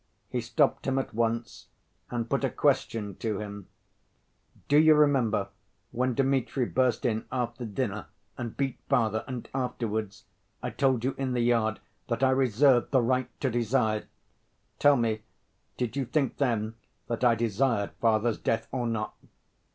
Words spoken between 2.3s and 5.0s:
a question to him: "Do you